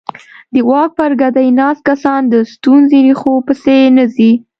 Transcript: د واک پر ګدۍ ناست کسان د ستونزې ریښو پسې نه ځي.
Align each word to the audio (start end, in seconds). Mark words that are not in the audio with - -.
د 0.53 0.55
واک 0.69 0.91
پر 0.99 1.11
ګدۍ 1.21 1.47
ناست 1.59 1.81
کسان 1.89 2.21
د 2.27 2.35
ستونزې 2.53 2.99
ریښو 3.05 3.33
پسې 3.47 3.77
نه 3.97 4.05
ځي. 4.15 4.31